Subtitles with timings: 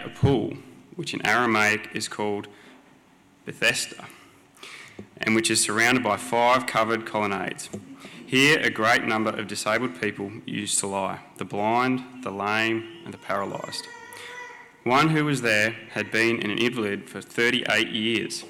[0.00, 0.56] a pool,
[0.96, 2.48] which in Aramaic is called
[3.44, 4.06] Bethesda,
[5.18, 7.68] and which is surrounded by five covered colonnades.
[8.26, 13.12] Here, a great number of disabled people used to lie the blind, the lame, and
[13.12, 13.86] the paralysed.
[14.84, 18.44] One who was there had been an invalid for 38 years.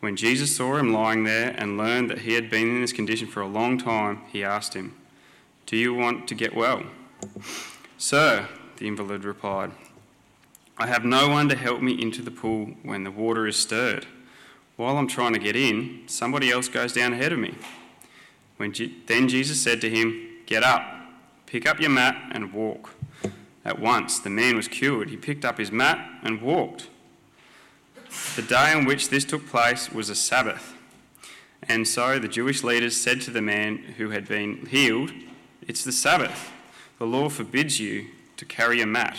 [0.00, 3.26] When Jesus saw him lying there and learned that he had been in this condition
[3.26, 4.94] for a long time, he asked him,
[5.64, 6.82] Do you want to get well?
[7.98, 8.46] Sir,
[8.76, 9.72] the invalid replied,
[10.78, 14.06] I have no one to help me into the pool when the water is stirred.
[14.76, 17.54] While I'm trying to get in, somebody else goes down ahead of me.
[18.58, 18.74] When
[19.06, 20.82] then Jesus said to him, Get up,
[21.46, 22.90] pick up your mat, and walk.
[23.64, 25.08] At once the man was cured.
[25.08, 26.88] He picked up his mat and walked.
[28.36, 30.74] The day on which this took place was a Sabbath.
[31.62, 35.10] And so the Jewish leaders said to the man who had been healed,
[35.66, 36.52] It's the Sabbath.
[36.98, 39.18] The law forbids you to carry a mat.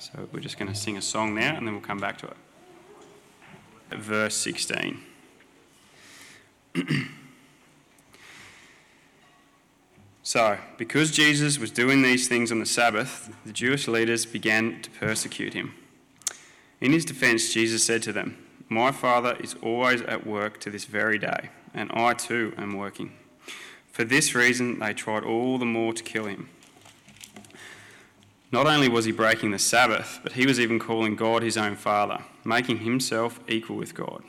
[0.00, 2.26] So we're just going to sing a song now and then we'll come back to
[2.26, 2.36] it.
[3.90, 4.98] Verse 16.
[10.22, 14.90] so, because Jesus was doing these things on the Sabbath, the Jewish leaders began to
[14.90, 15.74] persecute him.
[16.80, 18.38] In his defense, Jesus said to them,
[18.70, 23.12] My Father is always at work to this very day, and I too am working.
[23.92, 26.48] For this reason, they tried all the more to kill him.
[28.52, 31.76] Not only was he breaking the Sabbath, but he was even calling God his own
[31.76, 34.24] Father, making himself equal with God.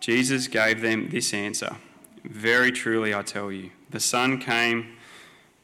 [0.00, 1.76] Jesus gave them this answer
[2.24, 4.96] Very truly, I tell you, the Son came,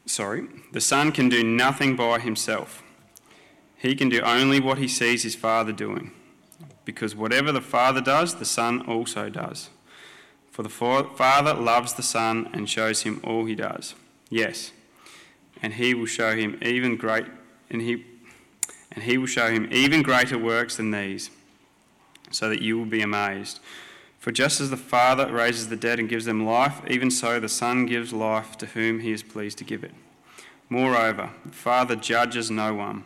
[0.04, 2.82] sorry, the Son can do nothing by himself.
[3.76, 6.12] He can do only what he sees his Father doing,
[6.84, 9.70] because whatever the Father does, the Son also does.
[10.50, 13.94] For the Father loves the Son and shows him all he does.
[14.28, 14.72] Yes,
[15.62, 17.26] and he will show him even great
[17.71, 18.05] and he
[18.93, 21.31] and he will show him even greater works than these,
[22.31, 23.61] so that you will be amazed.
[24.19, 27.49] For just as the Father raises the dead and gives them life, even so the
[27.49, 29.93] Son gives life to whom he is pleased to give it.
[30.69, 33.05] Moreover, the Father judges no one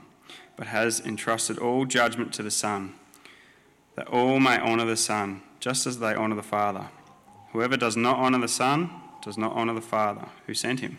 [0.57, 2.95] but has entrusted all judgment to the Son,
[3.97, 6.89] that all may honour the Son, just as they honour the Father.
[7.53, 8.91] Whoever does not honour the Son
[9.23, 10.99] does not honour the Father who sent him.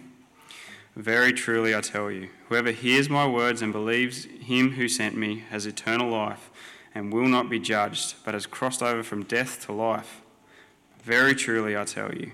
[0.96, 5.44] Very truly I tell you, whoever hears my words and believes him who sent me
[5.50, 6.50] has eternal life
[6.94, 10.22] and will not be judged, but has crossed over from death to life.
[11.04, 12.32] Very truly I tell you,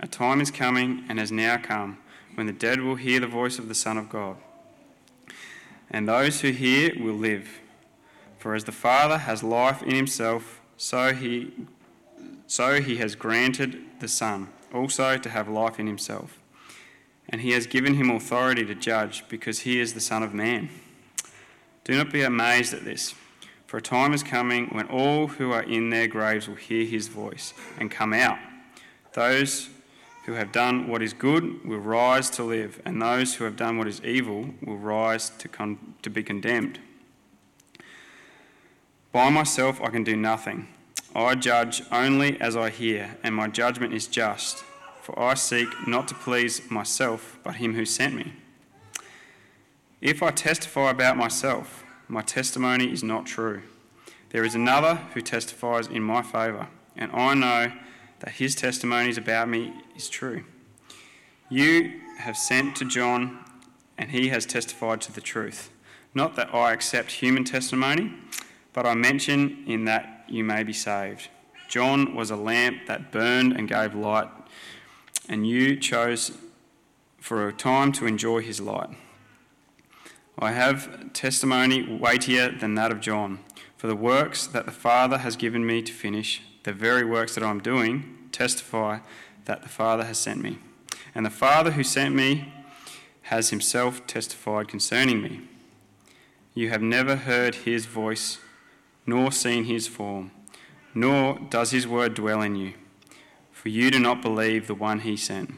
[0.00, 1.98] a time is coming and has now come
[2.34, 4.36] when the dead will hear the voice of the Son of God
[5.90, 7.60] and those who hear will live.
[8.38, 11.52] For as the Father has life in himself, so he,
[12.46, 16.40] so he has granted the Son also to have life in himself.
[17.34, 20.68] And he has given him authority to judge, because he is the Son of Man.
[21.82, 23.12] Do not be amazed at this,
[23.66, 27.08] for a time is coming when all who are in their graves will hear his
[27.08, 28.38] voice and come out.
[29.14, 29.68] Those
[30.26, 33.78] who have done what is good will rise to live, and those who have done
[33.78, 36.78] what is evil will rise to, con- to be condemned.
[39.10, 40.68] By myself I can do nothing.
[41.16, 44.62] I judge only as I hear, and my judgment is just,
[45.04, 48.32] for I seek not to please myself, but him who sent me.
[50.00, 53.60] If I testify about myself, my testimony is not true.
[54.30, 57.72] There is another who testifies in my favour, and I know
[58.20, 60.44] that his testimonies about me is true.
[61.50, 63.44] You have sent to John,
[63.98, 65.70] and he has testified to the truth.
[66.14, 68.14] Not that I accept human testimony,
[68.72, 71.28] but I mention in that you may be saved.
[71.68, 74.30] John was a lamp that burned and gave light,
[75.28, 76.32] and you chose
[77.18, 78.90] for a time to enjoy his light.
[80.38, 83.38] I have testimony weightier than that of John,
[83.76, 87.44] for the works that the Father has given me to finish, the very works that
[87.44, 88.98] I am doing, testify
[89.44, 90.58] that the Father has sent me.
[91.14, 92.52] And the Father who sent me
[93.22, 95.40] has himself testified concerning me.
[96.52, 98.38] You have never heard his voice,
[99.06, 100.30] nor seen his form,
[100.94, 102.74] nor does his word dwell in you,
[103.64, 105.54] for you do not believe the one he sent.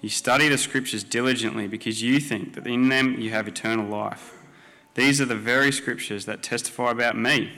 [0.00, 4.34] You study the scriptures diligently because you think that in them you have eternal life.
[4.94, 7.50] These are the very scriptures that testify about me,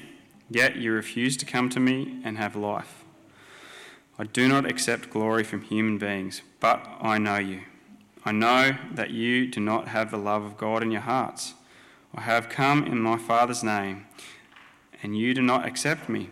[0.48, 3.04] yet you refuse to come to me and have life.
[4.18, 7.60] I do not accept glory from human beings, but I know you.
[8.24, 11.52] I know that you do not have the love of God in your hearts.
[12.14, 14.06] I have come in my Father's name,
[15.02, 16.30] and you do not accept me.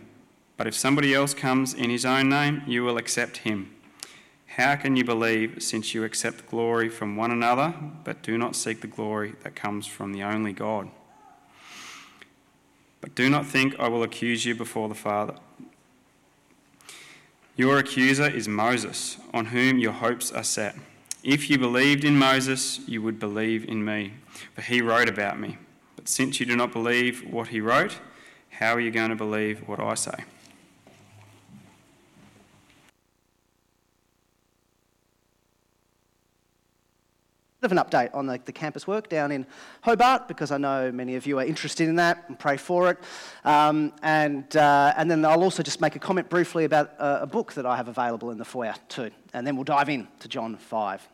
[0.57, 3.75] But if somebody else comes in his own name, you will accept him.
[4.47, 7.73] How can you believe since you accept glory from one another,
[8.05, 10.89] but do not seek the glory that comes from the only God?
[13.01, 15.35] But do not think I will accuse you before the Father.
[17.57, 20.75] Your accuser is Moses, on whom your hopes are set.
[21.21, 24.13] If you believed in Moses, you would believe in me,
[24.53, 25.57] for he wrote about me.
[25.95, 27.99] But since you do not believe what he wrote,
[28.51, 30.23] how are you going to believe what I say?
[37.65, 39.45] Of an update on the, the, campus work down in
[39.81, 42.97] Hobart because I know many of you are interested in that and pray for it.
[43.43, 47.27] Um, and, uh, and then I'll also just make a comment briefly about a, a,
[47.27, 49.11] book that I have available in the foyer too.
[49.33, 51.09] And then we'll dive in to John 5.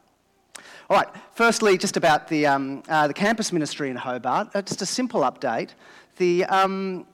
[0.89, 4.49] All right, firstly, just about the, um, uh, the campus ministry in Hobart.
[4.53, 5.69] Uh, just a simple update.
[6.17, 7.07] The, um,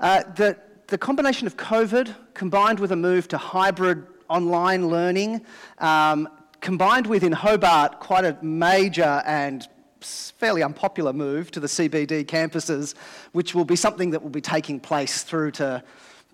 [0.00, 0.58] uh, the,
[0.88, 5.42] the combination of COVID combined with a move to hybrid online learning
[5.78, 6.28] um,
[6.62, 9.68] combined with in Hobart quite a major and
[10.00, 12.94] fairly unpopular move to the CBD campuses,
[13.32, 15.82] which will be something that will be taking place through to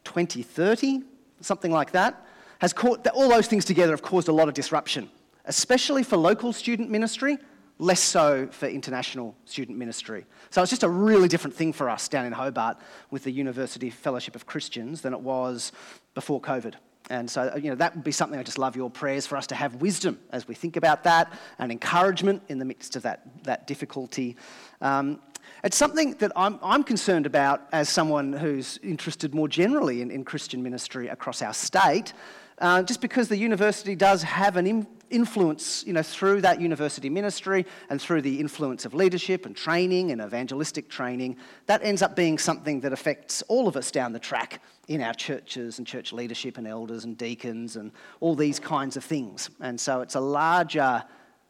[0.04, 1.02] 2030,
[1.40, 2.26] something like that,
[2.60, 5.10] has caught, all those things together have caused a lot of disruption,
[5.46, 7.38] especially for local student ministry,
[7.78, 10.26] less so for international student ministry.
[10.50, 12.76] So it's just a really different thing for us down in Hobart
[13.10, 15.72] with the University Fellowship of Christians than it was
[16.14, 16.74] before COVID.
[17.10, 19.46] And so, you know, that would be something I just love your prayers for us
[19.48, 23.22] to have wisdom as we think about that and encouragement in the midst of that,
[23.44, 24.36] that difficulty.
[24.80, 25.20] Um,
[25.64, 30.24] it's something that I'm, I'm, concerned about as someone who's interested more generally in, in
[30.24, 32.12] Christian ministry across our state,
[32.58, 37.66] uh, just because the university does have an influence, you know, through that university ministry
[37.90, 42.38] and through the influence of leadership and training and evangelistic training, that ends up being
[42.38, 46.58] something that affects all of us down the track in our churches and church leadership
[46.58, 49.50] and elders and deacons and all these kinds of things.
[49.60, 51.04] And so it's a larger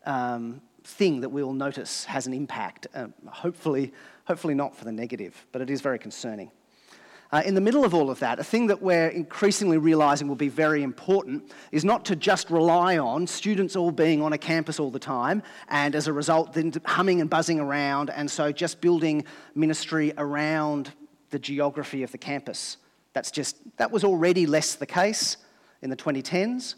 [0.06, 2.86] um, thing that we'll notice has an impact.
[2.94, 3.92] Uh, hopefully,
[4.24, 6.50] hopefully not for the negative, but it is very concerning.
[7.30, 10.34] Uh, in the middle of all of that, a thing that we're increasingly realizing will
[10.34, 14.80] be very important is not to just rely on students all being on a campus
[14.80, 18.80] all the time and as a result then humming and buzzing around and so just
[18.80, 19.22] building
[19.54, 20.90] ministry around
[21.28, 22.78] the geography of the campus.
[23.12, 25.36] That's just, that was already less the case
[25.82, 26.76] in the 2010s.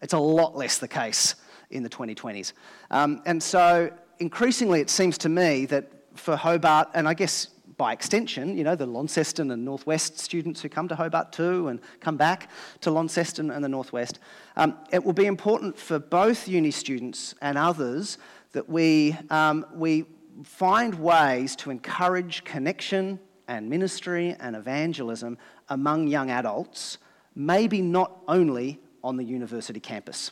[0.00, 1.34] It's a lot less the case
[1.72, 2.52] in the 2020s.
[2.90, 7.92] Um, and so increasingly it seems to me that for Hobart, and I guess by
[7.92, 12.16] extension, you know, the Launceston and Northwest students who come to Hobart too and come
[12.16, 12.50] back
[12.82, 14.18] to Launceston and the Northwest,
[14.56, 18.18] um, it will be important for both uni students and others
[18.52, 20.04] that we, um, we
[20.44, 25.38] find ways to encourage connection and ministry and evangelism
[25.68, 26.98] among young adults,
[27.34, 30.30] maybe not only on the university campus.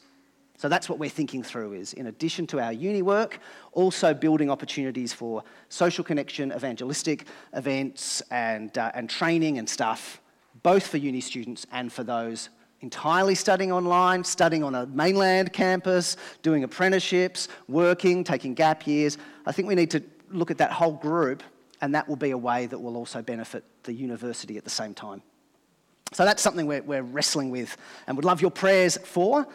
[0.61, 3.39] So that's what we're thinking through is in addition to our uni work,
[3.73, 7.25] also building opportunities for social connection, evangelistic
[7.55, 10.20] events and, uh, and training and stuff,
[10.63, 12.51] both for uni students and for those
[12.82, 19.17] entirely studying online, studying on a mainland campus, doing apprenticeships, working, taking gap years.
[19.46, 21.43] I think we need to look at that whole group
[21.81, 24.93] and that will be a way that will also benefit the university at the same
[24.93, 25.23] time.
[26.13, 29.46] So that's something we're, we're wrestling with and would love your prayers for.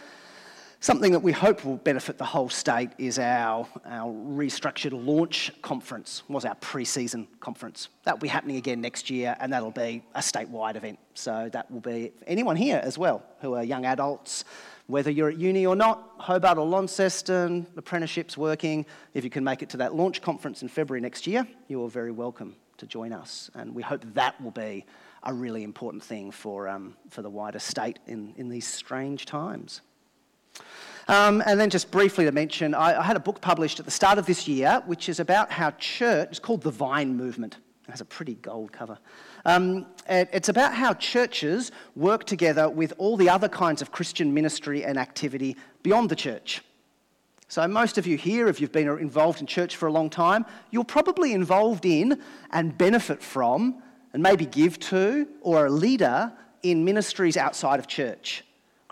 [0.81, 6.21] Something that we hope will benefit the whole state is our, our restructured launch conference,
[6.27, 7.89] was our pre-season conference.
[8.03, 10.99] That will be happening again next year, and that'll be a statewide event.
[11.15, 14.43] So that will be anyone here as well who are young adults,
[14.87, 18.85] whether you're at uni or not, Hobart or Launceston, apprenticeships working.
[19.13, 21.89] If you can make it to that launch conference in February next year, you are
[21.89, 23.49] very welcome to join us.
[23.55, 24.85] And we hope that will be
[25.23, 29.81] a really important thing for, um, for the wider state in, in these strange times.
[31.07, 33.91] Um, and then just briefly to mention, I, I, had a book published at the
[33.91, 37.57] start of this year, which is about how church, it's called The Vine Movement.
[37.87, 38.97] It has a pretty gold cover.
[39.45, 44.33] Um, it, it's about how churches work together with all the other kinds of Christian
[44.33, 46.63] ministry and activity beyond the church.
[47.47, 50.47] So, most of you here, if you've been involved in church for a long time,
[50.71, 52.19] you're probably involved in
[52.51, 53.83] and benefit from,
[54.13, 56.33] and maybe give to, or a leader
[56.63, 58.44] in ministries outside of church.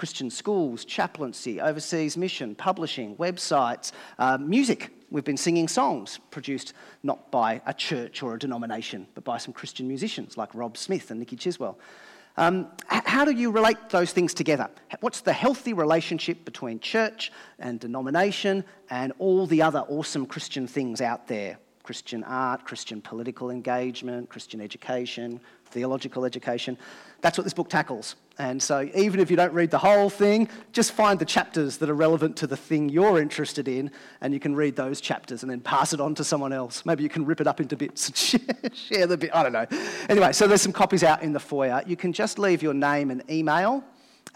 [0.04, 7.32] Christian schools, chaplaincy, overseas mission, publishing, websites, uh, music, we've been singing songs produced not
[7.32, 11.22] by a church or a denomination, but by some Christian musicians like Rob Smith and
[11.22, 11.78] Nicky Chiswell.
[12.36, 14.70] Um, how do you relate those things together?
[15.00, 21.00] What's the healthy relationship between church and denomination and all the other awesome Christian things
[21.00, 21.60] out there?
[21.84, 26.78] Christian art, Christian political engagement, Christian education, theological education.
[27.22, 28.16] That's what this book tackles.
[28.40, 31.90] And so, even if you don't read the whole thing, just find the chapters that
[31.90, 35.52] are relevant to the thing you're interested in, and you can read those chapters and
[35.52, 36.84] then pass it on to someone else.
[36.84, 38.18] Maybe you can rip it up into bits and
[38.76, 39.30] share, the bit.
[39.36, 39.68] I don't know.
[40.10, 41.84] Anyway, so there's some copies out in the foyer.
[41.86, 43.84] You can just leave your name and email,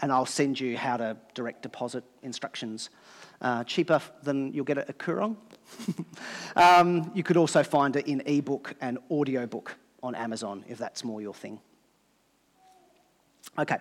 [0.00, 2.90] and I'll send you how to direct deposit instructions.
[3.40, 5.36] Uh, cheaper than you'll get at a Koorong.
[6.56, 11.20] um, you could also find it in ebook and audiobook on Amazon if that's more
[11.20, 11.60] your thing.
[13.58, 13.78] Okay,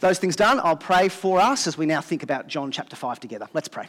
[0.00, 3.20] those things done, I'll pray for us as we now think about John chapter 5
[3.20, 3.48] together.
[3.52, 3.88] Let's pray.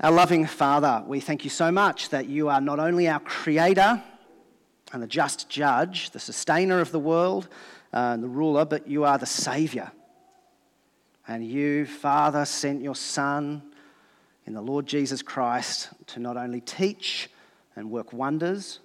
[0.00, 4.00] Our loving Father, we thank you so much that you are not only our creator
[4.92, 7.48] and the just judge, the sustainer of the world
[7.92, 9.90] uh, and the ruler, but you are the Saviour.
[11.26, 13.60] And you, Father, sent your Son
[14.46, 17.28] in the Lord Jesus Christ to not only teach
[17.74, 18.78] and work wonders,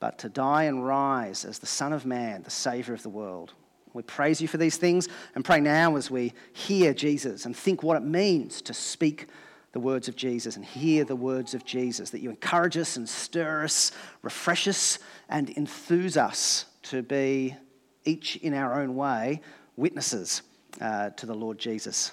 [0.00, 3.52] but to die and rise as the Son of Man, the Saviour of the world.
[3.94, 7.82] We praise you for these things and pray now as we hear Jesus and think
[7.82, 9.26] what it means to speak
[9.72, 13.08] the words of Jesus and hear the words of Jesus, that you encourage us and
[13.08, 17.56] stir us, refresh us, and enthuse us to be,
[18.04, 19.40] each in our own way,
[19.76, 20.42] witnesses
[20.80, 22.12] uh, to the Lord Jesus.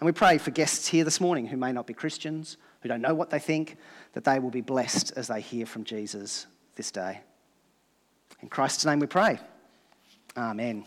[0.00, 3.02] And we pray for guests here this morning who may not be Christians, who don't
[3.02, 3.76] know what they think,
[4.14, 7.20] that they will be blessed as they hear from Jesus this day.
[8.40, 9.38] In Christ's name we pray.
[10.36, 10.84] Amen.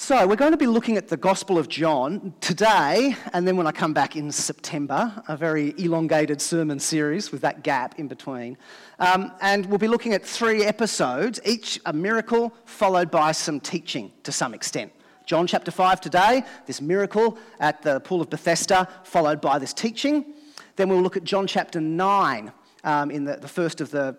[0.00, 3.66] So, we're going to be looking at the Gospel of John today, and then when
[3.66, 8.56] I come back in September, a very elongated sermon series with that gap in between.
[9.00, 14.12] Um, and we'll be looking at three episodes, each a miracle followed by some teaching
[14.22, 14.92] to some extent.
[15.26, 20.32] John chapter 5 today, this miracle at the Pool of Bethesda, followed by this teaching.
[20.76, 22.52] Then we'll look at John chapter 9
[22.84, 24.16] um, in the, the first of the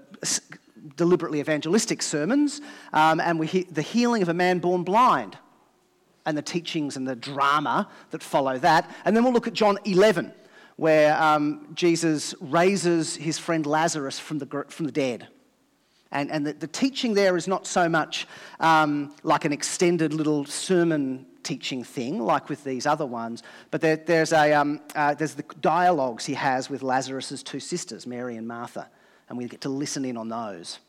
[0.98, 2.60] deliberately evangelistic sermons,
[2.92, 5.38] um, and we hear the healing of a man born blind
[6.26, 8.90] and the teachings and the drama that follow that.
[9.06, 10.34] And then we'll look at John 11,
[10.76, 15.28] where um, Jesus raises his friend Lazarus from the, from the dead.
[16.12, 18.28] And, and the, the teaching there is not so much
[18.60, 23.96] um, like an extended little sermon teaching thing, like with these other ones, but there,
[23.96, 28.48] there's, a, um, uh, there's the dialogues he has with Lazarus's two sisters, Mary and
[28.48, 28.90] Martha,
[29.30, 30.80] and we get to listen in on those.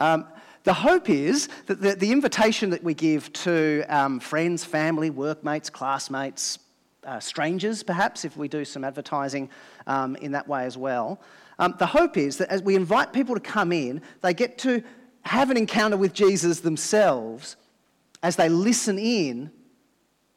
[0.00, 0.26] Um,
[0.64, 5.70] the hope is that the, the invitation that we give to um, friends, family, workmates,
[5.70, 6.58] classmates,
[7.04, 9.48] uh, strangers, perhaps, if we do some advertising
[9.86, 11.20] um, in that way as well,
[11.58, 14.82] um, the hope is that as we invite people to come in, they get to
[15.22, 17.56] have an encounter with Jesus themselves
[18.22, 19.50] as they listen in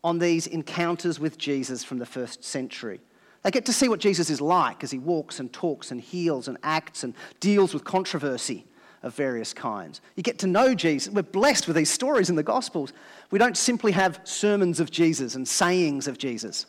[0.03, 2.99] on these encounters with Jesus from the first century.
[3.43, 6.47] They get to see what Jesus is like as he walks and talks and heals
[6.47, 8.65] and acts and deals with controversy
[9.03, 10.01] of various kinds.
[10.15, 11.11] You get to know Jesus.
[11.11, 12.93] We're blessed with these stories in the Gospels.
[13.31, 16.65] We don't simply have sermons of Jesus and sayings of Jesus.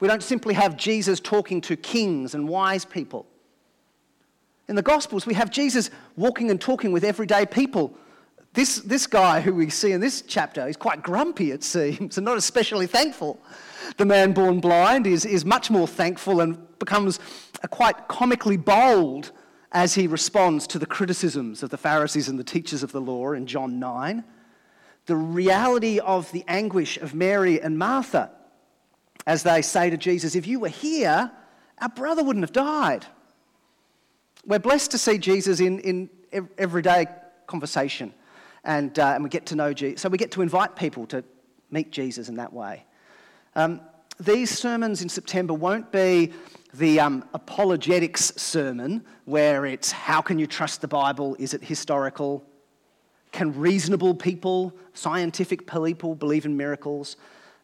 [0.00, 3.26] We don't simply have Jesus talking to kings and wise people.
[4.68, 7.96] In the Gospels, we have Jesus walking and talking with everyday people.
[8.54, 12.24] This, this guy who we see in this chapter is quite grumpy, it seems, and
[12.24, 13.38] not especially thankful.
[13.98, 17.18] The man born blind is, is much more thankful and becomes
[17.62, 19.32] a quite comically bold
[19.72, 23.32] as he responds to the criticisms of the Pharisees and the teachers of the law
[23.32, 24.22] in John 9,
[25.06, 28.30] the reality of the anguish of Mary and Martha
[29.26, 31.30] as they say to Jesus, If you were here,
[31.80, 33.06] our brother wouldn't have died.
[34.44, 36.10] We're blessed to see Jesus in, in
[36.58, 37.06] everyday
[37.46, 38.12] conversation
[38.64, 40.02] and, uh, and we get to know Jesus.
[40.02, 41.24] So we get to invite people to
[41.70, 42.84] meet Jesus in that way.
[43.54, 43.80] Um,
[44.20, 46.32] these sermons in September won't be
[46.74, 51.36] the um, apologetics sermon, where it's how can you trust the Bible?
[51.38, 52.44] Is it historical?
[53.30, 57.16] Can reasonable people, scientific people, believe in miracles?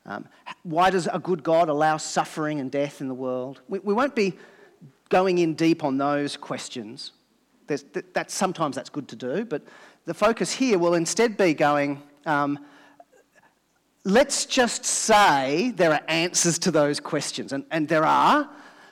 [0.07, 0.27] Um,
[0.63, 3.61] why does a good God allow suffering and death in the world?
[3.69, 4.35] We, we won't be
[5.09, 7.13] going in deep on those questions.
[7.67, 7.85] There's,
[8.15, 9.63] that, sometimes that's good to do, but
[10.07, 12.59] the focus here will instead be going, um,
[14.05, 18.49] let's just say there are answers to those questions, and, and there are,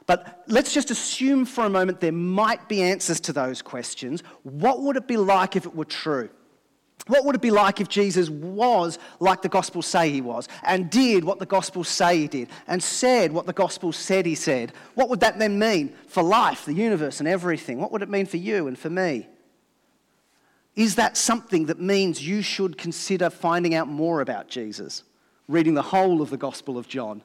[0.07, 4.23] but let's just assume for a moment there might be answers to those questions.
[4.45, 6.31] What would it be like if it were true?
[7.09, 10.91] What would it be like if Jesus was like the Gospels say he was, and
[10.91, 14.73] did what the Gospels say he did, and said what the Gospels said he said?
[14.95, 17.79] What would that then mean for life, the universe, and everything?
[17.79, 19.29] What would it mean for you and for me?
[20.75, 25.05] Is that something that means you should consider finding out more about Jesus?
[25.49, 27.23] Reading the whole of the Gospel of John,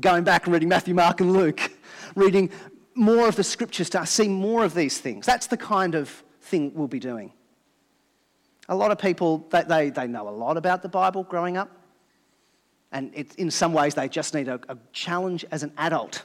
[0.00, 1.70] going back and reading Matthew, Mark, and Luke,
[2.14, 2.50] reading
[2.94, 5.26] more of the scriptures to see more of these things.
[5.26, 7.32] That's the kind of thing we'll be doing.
[8.68, 11.70] A lot of people, they, they, they know a lot about the Bible growing up.
[12.92, 16.24] And it, in some ways, they just need a, a challenge as an adult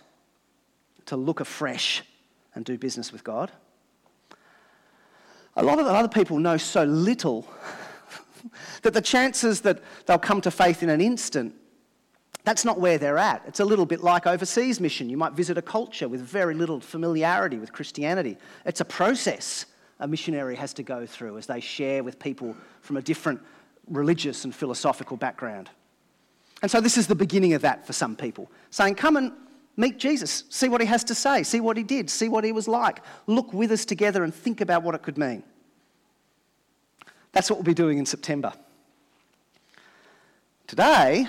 [1.05, 2.03] to look afresh
[2.55, 3.51] and do business with God.
[5.55, 7.47] A lot of other people know so little
[8.83, 11.55] that the chances that they'll come to faith in an instant,
[12.43, 13.43] that's not where they're at.
[13.46, 15.10] It's a little bit like overseas mission.
[15.10, 18.38] You might visit a culture with very little familiarity with Christianity.
[18.65, 19.65] It's a process
[20.00, 23.41] a missionary has to go through as they share with people from a different
[23.88, 25.69] religious and philosophical background.
[26.62, 29.31] And so this is the beginning of that for some people, saying, Come and
[29.75, 32.51] meet Jesus, see what he has to say, see what he did, see what he
[32.51, 35.43] was like, look with us together and think about what it could mean.
[37.31, 38.53] That's what we'll be doing in September.
[40.65, 41.27] Today,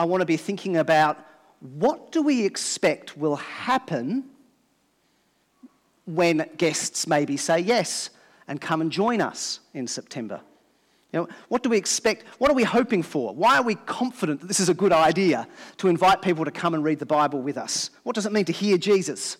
[0.00, 1.18] I want to be thinking about
[1.60, 4.24] what do we expect will happen
[6.06, 8.08] when guests maybe say yes
[8.48, 10.40] and come and join us in September.
[11.12, 12.24] You know, what do we expect?
[12.38, 13.34] What are we hoping for?
[13.34, 16.72] Why are we confident that this is a good idea to invite people to come
[16.72, 17.90] and read the Bible with us?
[18.02, 19.36] What does it mean to hear Jesus?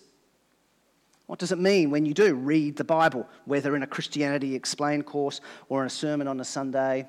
[1.25, 5.07] What does it mean when you do read the Bible, whether in a Christianity Explained
[5.07, 7.07] course or in a sermon on a Sunday?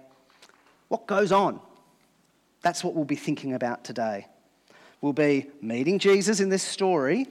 [0.89, 1.61] What goes on?
[2.63, 4.29] That's what we'll be thinking about today.
[5.01, 7.27] We'll be meeting Jesus in this story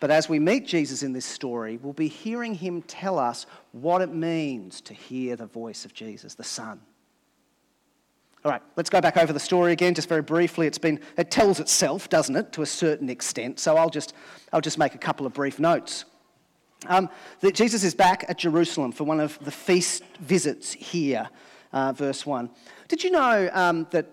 [0.00, 4.00] but as we meet Jesus in this story, we'll be hearing him tell us what
[4.00, 6.80] it means to hear the voice of Jesus, the Son.
[8.44, 10.68] All right, let's go back over the story again, just very briefly.
[10.68, 13.58] It's been, it tells itself, doesn't it, to a certain extent.
[13.58, 14.14] So I'll just,
[14.52, 16.04] I'll just make a couple of brief notes.
[16.86, 21.28] Um, that Jesus is back at Jerusalem for one of the feast visits here,
[21.72, 22.48] uh, verse 1.
[22.86, 24.06] Did you know um, that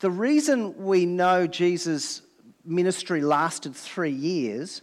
[0.00, 2.22] the reason we know Jesus'
[2.64, 4.82] ministry lasted three years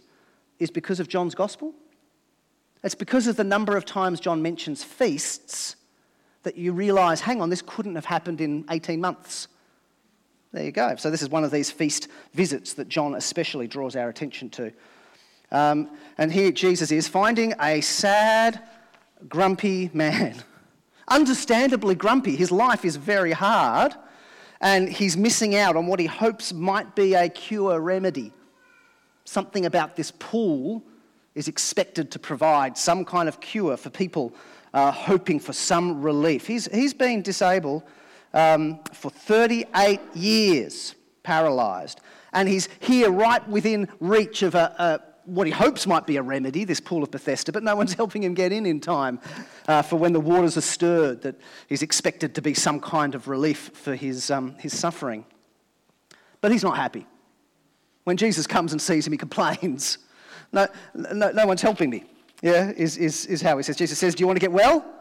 [0.58, 1.74] is because of John's gospel.
[2.82, 5.76] It's because of the number of times John mentions feasts
[6.44, 9.48] that you realize, hang on, this couldn't have happened in 18 months.
[10.52, 10.94] There you go.
[10.96, 14.72] So, this is one of these feast visits that John especially draws our attention to.
[15.50, 18.62] Um, and here Jesus is finding a sad,
[19.28, 20.36] grumpy man.
[21.08, 22.36] Understandably grumpy.
[22.36, 23.94] His life is very hard,
[24.60, 28.32] and he's missing out on what he hopes might be a cure remedy
[29.28, 30.82] something about this pool
[31.34, 34.32] is expected to provide some kind of cure for people
[34.72, 36.46] uh, hoping for some relief.
[36.46, 37.82] He's, he's been disabled
[38.32, 42.00] um, for 38 years, paralysed.
[42.32, 46.22] And he's here right within reach of a, a, what he hopes might be a
[46.22, 49.20] remedy, this pool of Bethesda, but no one's helping him get in in time
[49.66, 51.36] uh, for when the waters are stirred, that
[51.68, 55.24] he's expected to be some kind of relief for his, um, his suffering.
[56.40, 57.06] But he's not happy.
[58.04, 59.98] When Jesus comes and sees him, he complains.
[60.52, 62.04] No, no, no one's helping me,
[62.40, 63.76] yeah, is, is, is how he says.
[63.76, 64.94] Jesus says, Do you want to get well?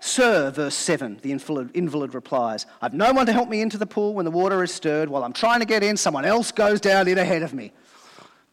[0.00, 3.86] Sir, verse 7, the invalid, invalid replies, I've no one to help me into the
[3.86, 5.08] pool when the water is stirred.
[5.08, 7.72] While I'm trying to get in, someone else goes down in ahead of me.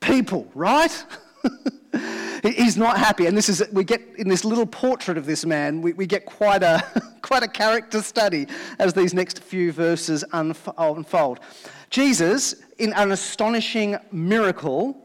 [0.03, 1.05] People, right?
[2.43, 3.25] He's not happy.
[3.25, 6.25] And this is, we get in this little portrait of this man, we, we get
[6.25, 6.83] quite a,
[7.21, 8.47] quite a character study
[8.79, 11.39] as these next few verses unfold.
[11.89, 14.97] Jesus, in an astonishing miracle,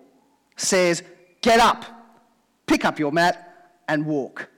[0.57, 1.03] says,
[1.41, 1.85] Get up,
[2.67, 4.49] pick up your mat, and walk.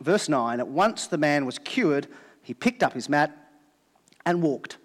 [0.00, 2.08] Verse 9 At once the man was cured,
[2.42, 3.36] he picked up his mat
[4.26, 4.78] and walked.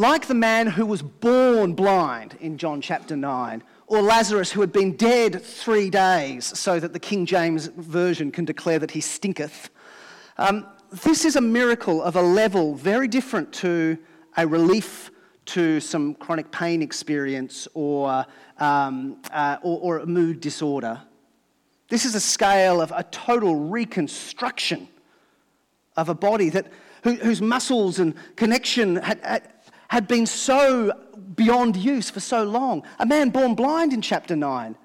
[0.00, 4.72] Like the man who was born blind in John chapter 9, or Lazarus who had
[4.72, 9.70] been dead three days, so that the King James Version can declare that he stinketh.
[10.36, 10.68] Um,
[11.02, 13.98] this is a miracle of a level very different to
[14.36, 15.10] a relief
[15.46, 18.24] to some chronic pain experience or,
[18.58, 21.02] um, uh, or, or, a mood disorder.
[21.88, 24.86] This is a scale of a total reconstruction
[25.96, 26.70] of a body that,
[27.02, 29.52] whose muscles and connection had, had,
[29.88, 30.92] had been so
[31.34, 32.82] beyond use for so long.
[32.98, 34.76] A man born blind in chapter 9.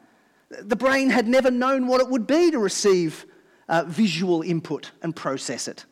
[0.61, 3.25] The brain had never known what it would be to receive
[3.67, 5.85] uh, visual input and process it.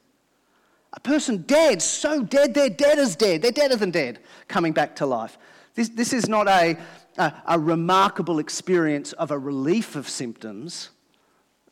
[0.94, 3.42] A person dead, so dead, they're dead as dead.
[3.42, 5.38] They're deader than dead, coming back to life.
[5.74, 6.78] This, this is not a,
[7.18, 10.90] a, a remarkable experience of a relief of symptoms.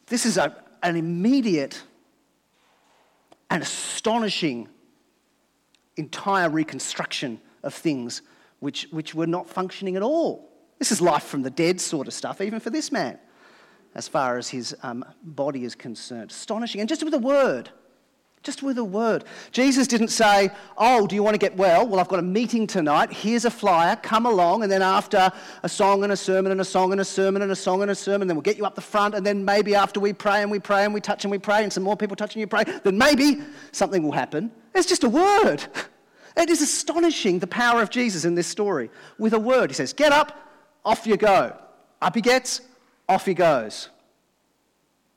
[0.07, 1.81] This is a, an immediate
[3.49, 4.69] and astonishing
[5.99, 8.21] entire reconstruction of things
[8.59, 10.49] which, which were not functioning at all.
[10.79, 13.19] This is life from the dead sort of stuff, even for this man,
[13.95, 16.31] as far as his um, body is concerned.
[16.31, 16.79] Astonishing.
[16.79, 17.69] And just with a word,
[18.41, 19.25] just with a word.
[19.51, 21.85] Jesus didn't say, Oh, do you want to get well?
[21.85, 23.11] Well, I've got a meeting tonight.
[23.11, 23.97] Here's a flyer.
[23.97, 24.63] Come along.
[24.63, 25.29] And then after
[25.63, 27.91] a song and a sermon and a song and a sermon and a song and
[27.91, 29.13] a sermon, then we'll get you up the front.
[29.13, 31.63] And then maybe after we pray and we pray and we touch and we pray
[31.63, 33.41] and some more people touch and you pray, then maybe
[33.73, 34.51] something will happen.
[34.73, 35.65] It's just a word.
[36.37, 38.89] It is astonishing the power of Jesus in this story.
[39.17, 40.37] With a word, he says, Get up,
[40.85, 41.57] off you go.
[42.01, 42.61] Up he gets,
[43.07, 43.89] off he goes.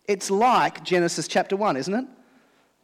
[0.06, 2.04] It's like Genesis chapter 1, isn't it?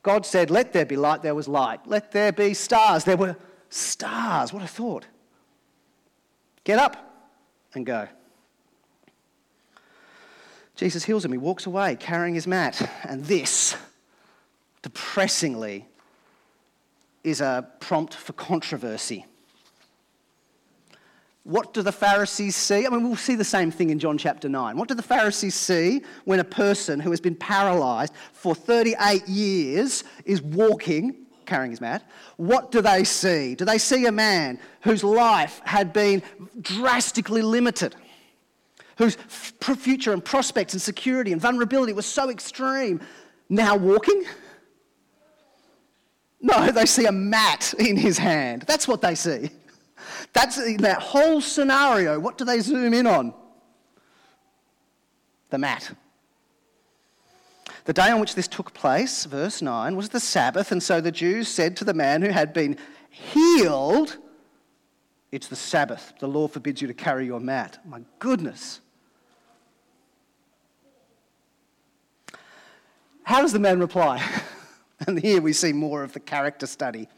[0.02, 1.80] God said, Let there be light, there was light.
[1.86, 3.36] Let there be stars, there were
[3.70, 4.52] stars.
[4.52, 5.06] What a thought.
[6.64, 6.96] Get up
[7.74, 8.08] and go.
[10.76, 11.32] Jesus heals him.
[11.32, 12.88] He walks away carrying his mat.
[13.02, 13.76] And this,
[14.82, 15.88] depressingly,
[17.24, 19.26] is a prompt for controversy.
[21.48, 22.86] What do the Pharisees see?
[22.86, 24.76] I mean, we'll see the same thing in John chapter 9.
[24.76, 30.04] What do the Pharisees see when a person who has been paralyzed for 38 years
[30.26, 32.06] is walking, carrying his mat?
[32.36, 33.54] What do they see?
[33.54, 36.22] Do they see a man whose life had been
[36.60, 37.96] drastically limited?
[38.98, 43.00] Whose future and prospects and security and vulnerability was so extreme,
[43.48, 44.24] now walking?
[46.40, 48.62] No, they see a mat in his hand.
[48.66, 49.50] That's what they see.
[50.32, 52.18] That's in that whole scenario.
[52.18, 53.34] What do they zoom in on?
[55.50, 55.92] The mat.
[57.84, 61.10] The day on which this took place, verse 9, was the Sabbath, and so the
[61.10, 62.76] Jews said to the man who had been
[63.08, 64.18] healed,
[65.32, 66.12] It's the Sabbath.
[66.20, 67.78] The law forbids you to carry your mat.
[67.86, 68.80] My goodness.
[73.22, 74.22] How does the man reply?
[75.06, 77.08] And here we see more of the character study.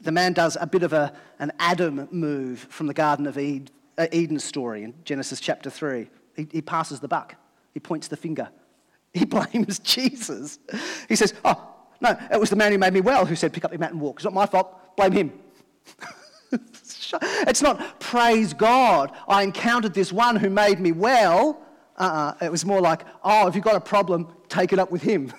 [0.00, 3.68] The man does a bit of a, an Adam move from the Garden of Eden,
[3.96, 6.08] uh, Eden story in Genesis chapter 3.
[6.36, 7.36] He, he passes the buck,
[7.72, 8.48] he points the finger,
[9.14, 10.58] he blames Jesus.
[11.08, 13.64] He says, Oh, no, it was the man who made me well who said, Pick
[13.64, 14.16] up your mat and walk.
[14.16, 15.32] It's not my fault, blame him.
[16.52, 21.60] it's not praise God, I encountered this one who made me well.
[21.96, 22.34] Uh-uh.
[22.44, 25.32] It was more like, Oh, if you've got a problem, take it up with him.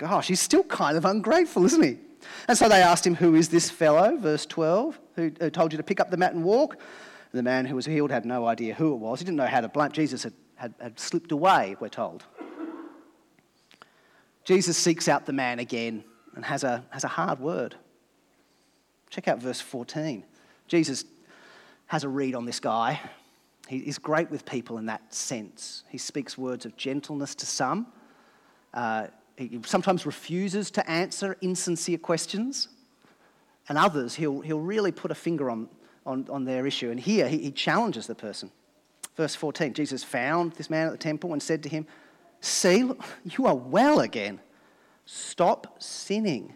[0.00, 1.98] Gosh, he's still kind of ungrateful, isn't he?
[2.48, 5.76] And so they asked him, Who is this fellow, verse 12, who, who told you
[5.76, 6.76] to pick up the mat and walk?
[6.76, 9.18] And the man who was healed had no idea who it was.
[9.18, 9.92] He didn't know how to blame.
[9.92, 12.24] Jesus had, had, had slipped away, we're told.
[14.44, 16.02] Jesus seeks out the man again
[16.34, 17.74] and has a, has a hard word.
[19.10, 20.24] Check out verse 14.
[20.66, 21.04] Jesus
[21.88, 22.98] has a read on this guy.
[23.68, 25.84] He is great with people in that sense.
[25.90, 27.86] He speaks words of gentleness to some,
[28.72, 29.08] uh,
[29.40, 32.68] he sometimes refuses to answer insincere questions,
[33.68, 35.68] and others he'll, he'll really put a finger on,
[36.04, 36.90] on, on their issue.
[36.90, 38.50] And here he, he challenges the person.
[39.16, 41.86] Verse 14 Jesus found this man at the temple and said to him,
[42.40, 42.90] See,
[43.24, 44.40] you are well again.
[45.06, 46.52] Stop sinning,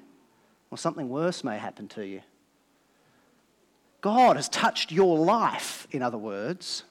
[0.71, 2.21] or something worse may happen to you.
[4.03, 6.85] God has touched your life, in other words.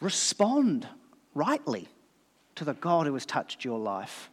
[0.00, 0.86] Respond
[1.34, 1.88] rightly
[2.60, 4.28] to the God who has touched your life.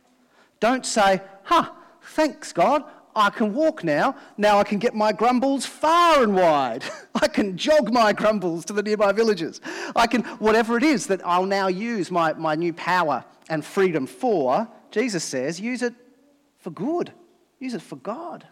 [0.59, 1.69] Don't say, huh,
[2.01, 2.83] thanks God,
[3.15, 4.17] I can walk now.
[4.35, 6.83] Now I can get my grumbles far and wide.
[7.15, 9.61] I can jog my grumbles to the nearby villages.
[9.95, 14.05] I can, whatever it is that I'll now use my, my new power and freedom
[14.05, 15.93] for, Jesus says, use it
[16.59, 17.13] for good.
[17.61, 18.45] Use it for God.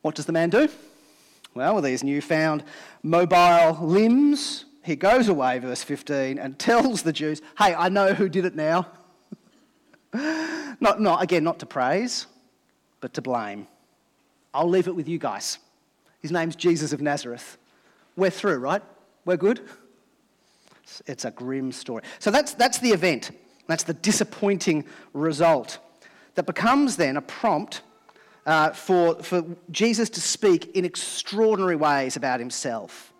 [0.00, 0.70] What does the man do?
[1.54, 2.64] Well, with these newfound
[3.02, 8.28] mobile limbs, he goes away, verse 15, and tells the Jews, Hey, I know who
[8.28, 8.86] did it now.
[10.12, 12.26] not, not, again, not to praise,
[13.00, 13.66] but to blame.
[14.54, 15.58] I'll leave it with you guys.
[16.20, 17.58] His name's Jesus of Nazareth.
[18.16, 18.82] We're through, right?
[19.24, 19.60] We're good?
[21.06, 22.02] It's a grim story.
[22.18, 23.30] So that's, that's the event.
[23.66, 25.78] That's the disappointing result
[26.34, 27.82] that becomes then a prompt
[28.46, 33.12] uh, for, for Jesus to speak in extraordinary ways about himself.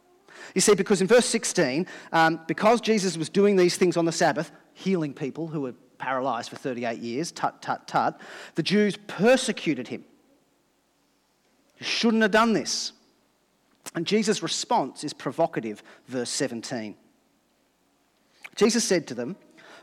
[0.54, 4.12] You see, because in verse 16, um, because Jesus was doing these things on the
[4.12, 8.20] Sabbath, healing people who were paralyzed for 38 years, tut, tut, tut,
[8.54, 10.04] the Jews persecuted him.
[11.78, 12.92] You shouldn't have done this.
[13.94, 16.94] And Jesus' response is provocative, verse 17.
[18.56, 19.36] Jesus said to them,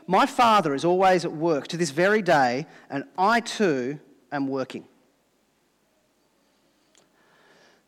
[0.06, 3.98] My Father is always at work to this very day, and I too
[4.30, 4.86] am working.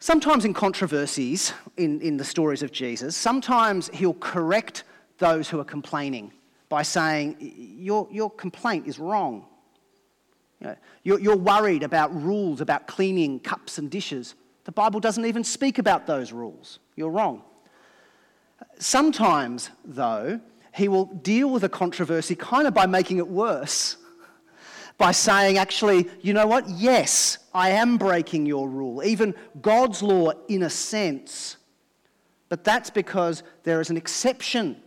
[0.00, 4.84] Sometimes in controversies in, in the stories of Jesus, sometimes he'll correct
[5.18, 6.32] those who are complaining
[6.68, 7.36] by saying,
[7.76, 9.46] Your, your complaint is wrong.
[10.60, 14.34] You know, you're, you're worried about rules about cleaning cups and dishes.
[14.64, 16.78] The Bible doesn't even speak about those rules.
[16.94, 17.42] You're wrong.
[18.78, 20.40] Sometimes, though,
[20.74, 23.96] he will deal with a controversy kind of by making it worse.
[24.96, 26.68] By saying, actually, you know what?
[26.68, 31.56] Yes, I am breaking your rule, even God's law in a sense.
[32.48, 34.80] But that's because there is an exception,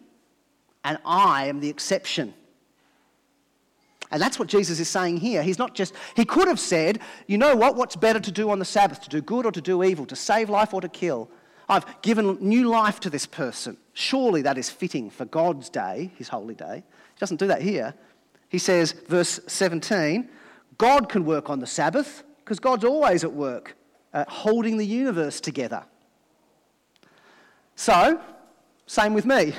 [0.86, 2.34] and I am the exception.
[4.10, 5.44] And that's what Jesus is saying here.
[5.44, 8.60] He's not just, he could have said, you know what, what's better to do on
[8.60, 11.30] the Sabbath, to do good or to do evil, to save life or to kill?
[11.68, 13.76] I've given new life to this person.
[13.92, 16.86] Surely that is fitting for God's day, his holy day.
[17.16, 17.94] He doesn't do that here.
[18.48, 20.30] He says, verse 17,
[20.78, 23.78] God can work on the Sabbath because God's always at work,
[24.14, 25.86] uh, holding the universe together.
[27.78, 28.20] So,
[28.88, 29.54] same with me.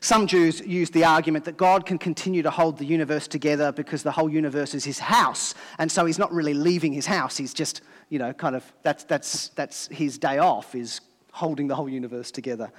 [0.00, 4.02] Some Jews use the argument that God can continue to hold the universe together because
[4.02, 5.54] the whole universe is his house.
[5.78, 7.38] And so he's not really leaving his house.
[7.38, 7.80] He's just,
[8.10, 11.00] you know, kind of, that's, that's, that's his day off, is
[11.32, 12.70] holding the whole universe together.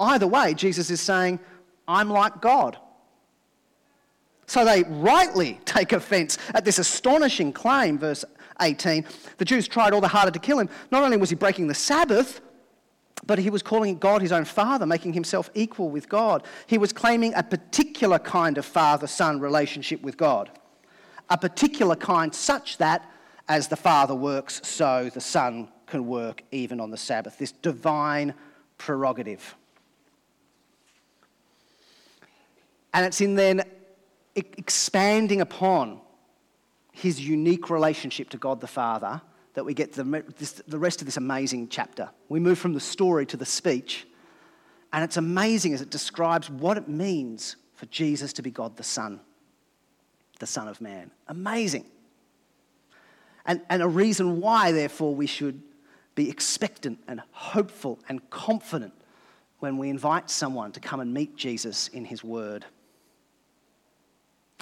[0.00, 1.38] Either way, Jesus is saying,
[1.86, 2.76] I'm like God.
[4.48, 8.24] So they rightly take offense at this astonishing claim, verse
[8.60, 9.04] 18.
[9.36, 10.68] The Jews tried all the harder to kill him.
[10.90, 12.40] Not only was he breaking the Sabbath,
[13.26, 16.44] but he was calling God his own father, making himself equal with God.
[16.66, 20.50] He was claiming a particular kind of father son relationship with God.
[21.28, 23.08] A particular kind such that
[23.48, 27.38] as the father works, so the son can work even on the Sabbath.
[27.38, 28.32] This divine
[28.78, 29.56] prerogative.
[32.94, 33.62] And it's in then
[34.38, 36.00] expanding upon
[36.92, 39.20] his unique relationship to God the Father
[39.54, 40.04] that we get the,
[40.78, 42.10] rest of this amazing chapter.
[42.28, 44.06] We move from the story to the speech,
[44.92, 48.82] and it's amazing as it describes what it means for Jesus to be God the
[48.82, 49.20] Son,
[50.38, 51.10] the Son of Man.
[51.26, 51.86] Amazing.
[53.46, 55.62] And, and a reason why, therefore, we should
[56.14, 58.92] be expectant and hopeful and confident
[59.60, 62.64] when we invite someone to come and meet Jesus in his word.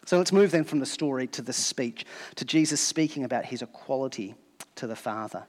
[0.07, 3.61] So let's move then from the story to the speech, to Jesus speaking about his
[3.61, 4.37] equality
[4.77, 5.45] to the Father.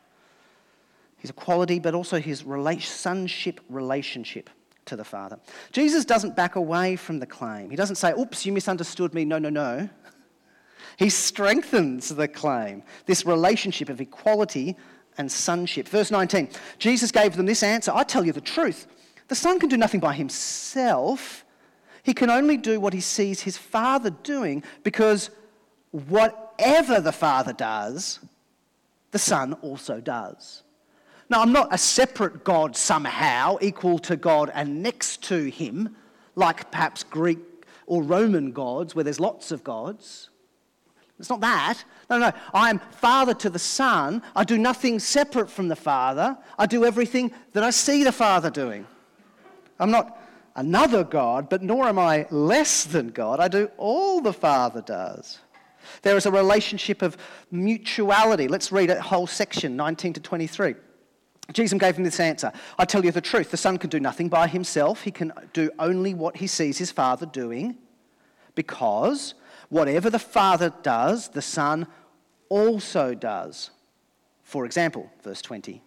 [1.17, 2.43] His equality, but also his
[2.83, 4.49] sonship relationship
[4.85, 5.39] to the Father.
[5.71, 7.69] Jesus doesn't back away from the claim.
[7.69, 9.23] He doesn't say, oops, you misunderstood me.
[9.23, 9.89] No, no, no.
[10.97, 14.75] He strengthens the claim, this relationship of equality
[15.19, 15.87] and sonship.
[15.87, 18.87] Verse 19 Jesus gave them this answer I tell you the truth.
[19.27, 21.45] The Son can do nothing by himself,
[22.07, 25.29] he can only do what he sees his Father doing because
[25.91, 28.21] whatever the Father does,
[29.11, 30.63] the Son also does.
[31.29, 35.97] Now, I'm not a separate God somehow, equal to God and next to Him,
[36.35, 37.39] like perhaps Greek
[37.87, 40.29] or Roman gods, where there's lots of gods.
[41.19, 41.83] It's not that.
[42.09, 42.31] No, no.
[42.53, 44.23] I am Father to the Son.
[44.33, 46.37] I do nothing separate from the Father.
[46.57, 48.87] I do everything that I see the Father doing.
[49.77, 50.17] I'm not
[50.57, 53.39] another God, but nor am I less than God.
[53.39, 55.39] I do all the Father does.
[56.01, 57.15] There is a relationship of
[57.49, 58.49] mutuality.
[58.49, 60.75] Let's read a whole section, 19 to 23.
[61.53, 64.27] Jesus gave him this answer I tell you the truth, the Son can do nothing
[64.27, 65.03] by himself.
[65.03, 67.77] He can do only what he sees his Father doing,
[68.53, 69.35] because
[69.69, 71.87] whatever the Father does, the Son
[72.49, 73.69] also does.
[74.43, 75.81] For example, verse 20.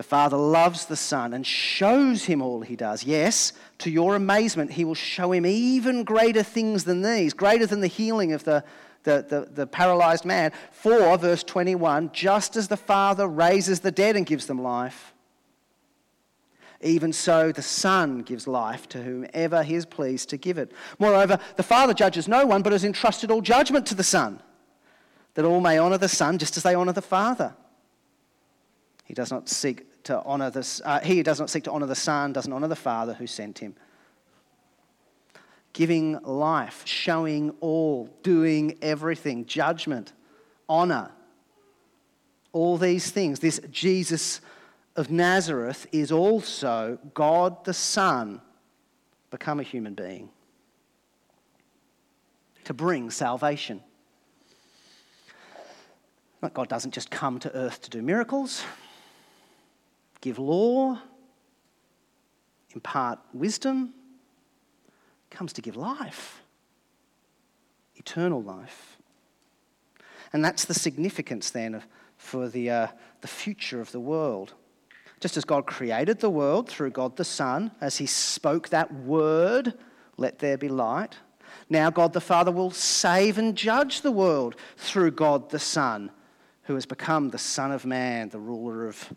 [0.00, 3.04] The Father loves the Son and shows him all he does.
[3.04, 7.82] Yes, to your amazement, he will show him even greater things than these, greater than
[7.82, 8.64] the healing of the
[9.02, 10.52] the, the, the paralyzed man.
[10.72, 15.12] For, verse 21, just as the Father raises the dead and gives them life,
[16.80, 20.72] even so the Son gives life to whomever he is pleased to give it.
[20.98, 24.40] Moreover, the Father judges no one, but has entrusted all judgment to the Son,
[25.34, 27.54] that all may honour the Son just as they honour the Father.
[29.04, 31.94] He does not seek to honour the, uh, he does not seek to honour the
[31.94, 33.74] Son, doesn't honour the Father who sent him
[35.72, 40.12] giving life, showing all, doing everything, judgment,
[40.68, 41.10] honor.
[42.52, 43.38] All these things.
[43.38, 44.40] This Jesus
[44.96, 48.40] of Nazareth is also God the Son
[49.30, 50.28] become a human being
[52.64, 53.80] to bring salvation.
[56.40, 58.64] But God doesn't just come to earth to do miracles,
[60.20, 60.98] give law,
[62.74, 63.94] impart wisdom,
[65.30, 66.42] comes to give life,
[67.96, 68.98] eternal life.
[70.32, 72.86] And that's the significance then of, for the, uh,
[73.20, 74.54] the future of the world.
[75.20, 79.74] Just as God created the world through God the Son, as he spoke that word,
[80.16, 81.16] let there be light,
[81.68, 86.10] now God the Father will save and judge the world through God the Son,
[86.64, 89.12] who has become the Son of Man, the ruler of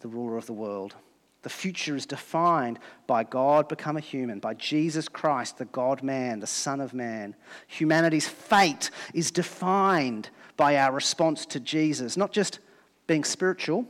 [0.00, 0.94] the ruler of the world.
[1.42, 6.40] The future is defined by God become a human, by Jesus Christ, the God man,
[6.40, 7.36] the Son of Man.
[7.68, 12.58] Humanity's fate is defined by our response to Jesus, not just
[13.06, 13.86] being spiritual,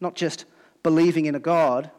[0.00, 0.46] not just
[0.82, 1.90] believing in a God,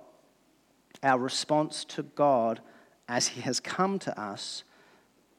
[1.03, 2.59] our response to God
[3.07, 4.63] as he has come to us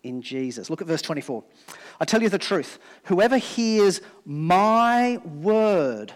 [0.02, 0.70] in Jesus.
[0.70, 1.44] Look at verse 24.
[2.00, 6.14] I tell you the truth whoever hears my word,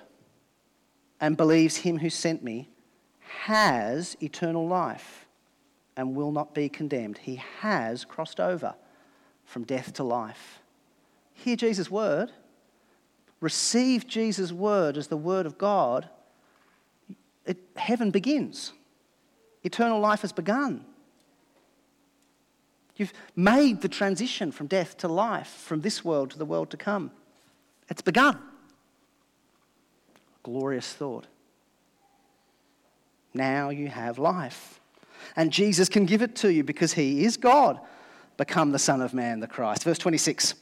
[1.22, 2.68] and believes him who sent me
[3.44, 5.24] has eternal life
[5.96, 7.16] and will not be condemned.
[7.16, 8.74] He has crossed over
[9.44, 10.60] from death to life.
[11.32, 12.32] Hear Jesus' word,
[13.40, 16.08] receive Jesus' word as the word of God.
[17.46, 18.72] It, heaven begins,
[19.62, 20.84] eternal life has begun.
[22.96, 26.76] You've made the transition from death to life, from this world to the world to
[26.76, 27.12] come.
[27.88, 28.38] It's begun.
[30.42, 31.26] Glorious thought.
[33.34, 34.80] Now you have life.
[35.36, 37.80] And Jesus can give it to you because he is God.
[38.36, 39.84] Become the Son of Man, the Christ.
[39.84, 40.54] Verse 26.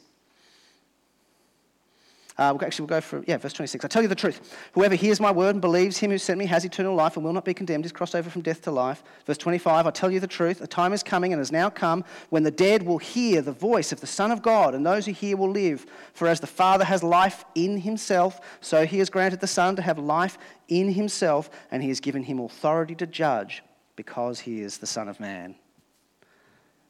[2.40, 3.84] Uh, we'll actually, we'll go for, yeah, verse 26.
[3.84, 4.56] I tell you the truth.
[4.72, 7.34] Whoever hears my word and believes him who sent me has eternal life and will
[7.34, 7.84] not be condemned.
[7.84, 9.02] He's crossed over from death to life.
[9.26, 9.86] Verse 25.
[9.86, 10.58] I tell you the truth.
[10.58, 13.92] The time is coming and has now come when the dead will hear the voice
[13.92, 15.84] of the Son of God, and those who hear will live.
[16.14, 19.82] For as the Father has life in himself, so he has granted the Son to
[19.82, 23.62] have life in himself, and he has given him authority to judge
[23.96, 25.56] because he is the Son of Man.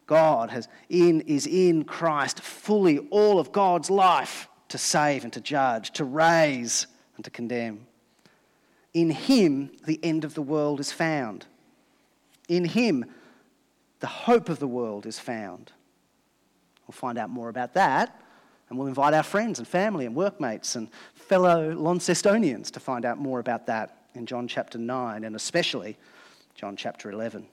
[0.06, 5.40] God has in, is in Christ fully all of God's life to save and to
[5.40, 7.86] judge, to raise and to condemn.
[8.94, 11.46] In him, the end of the world is found.
[12.48, 13.04] In him,
[14.00, 15.72] the hope of the world is found.
[16.86, 18.20] We'll find out more about that,
[18.68, 23.18] and we'll invite our friends and family and workmates and fellow Launcestonians to find out
[23.18, 25.96] more about that in John chapter 9 and especially
[26.54, 27.46] John chapter 11.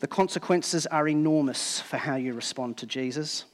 [0.00, 3.44] The consequences are enormous for how you respond to Jesus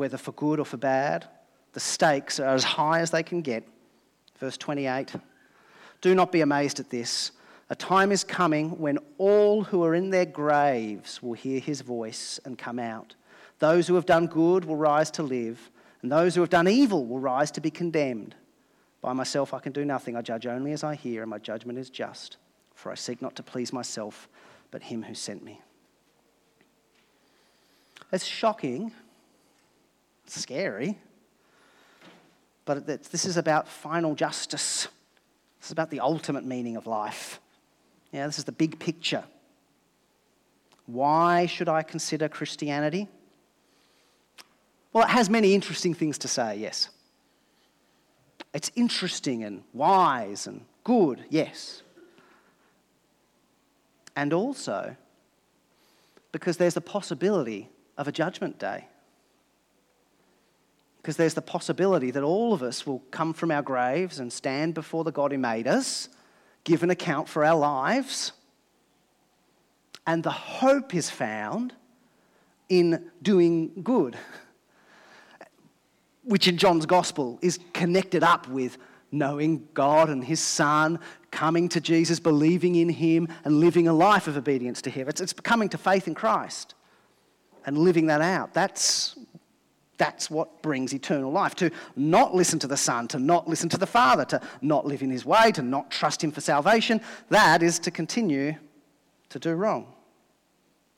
[0.00, 1.26] whether for good or for bad.
[1.74, 3.68] The stakes are as high as they can get.
[4.38, 5.14] Verse 28
[6.00, 7.32] Do not be amazed at this.
[7.68, 12.40] A time is coming when all who are in their graves will hear his voice
[12.46, 13.14] and come out.
[13.58, 17.04] Those who have done good will rise to live, and those who have done evil
[17.04, 18.34] will rise to be condemned.
[19.02, 20.16] By myself I can do nothing.
[20.16, 22.38] I judge only as I hear, and my judgment is just.
[22.74, 24.30] For I seek not to please myself,
[24.70, 25.60] but him who sent me.
[28.10, 28.92] It's shocking
[30.32, 30.98] scary.
[32.64, 34.88] But this is about final justice.
[35.58, 37.40] This is about the ultimate meaning of life.
[38.12, 39.24] Yeah, this is the big picture.
[40.86, 43.08] Why should I consider Christianity?
[44.92, 46.88] Well, it has many interesting things to say, yes.
[48.52, 51.82] It's interesting and wise and good, yes.
[54.16, 54.96] And also
[56.32, 58.86] because there's a possibility of a judgment day.
[61.00, 64.74] Because there's the possibility that all of us will come from our graves and stand
[64.74, 66.08] before the God who made us,
[66.64, 68.32] give an account for our lives.
[70.06, 71.72] And the hope is found
[72.68, 74.16] in doing good,
[76.22, 78.76] which in John's gospel is connected up with
[79.12, 80.98] knowing God and His Son,
[81.30, 85.08] coming to Jesus, believing in Him, and living a life of obedience to Him.
[85.08, 86.74] It's, it's coming to faith in Christ
[87.66, 88.54] and living that out.
[88.54, 89.16] That's
[90.00, 91.54] that's what brings eternal life.
[91.56, 95.02] To not listen to the Son, to not listen to the Father, to not live
[95.02, 98.54] in His way, to not trust Him for salvation, that is to continue
[99.28, 99.92] to do wrong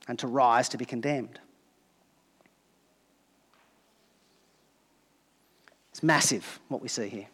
[0.07, 1.41] and to rise to be condemned.
[5.91, 7.27] It's massive what we see here.